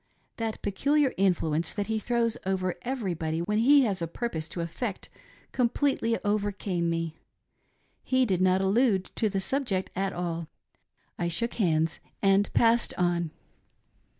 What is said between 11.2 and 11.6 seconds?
shook